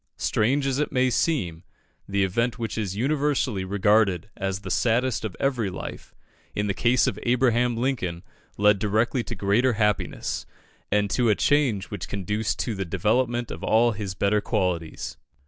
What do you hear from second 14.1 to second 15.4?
better qualities.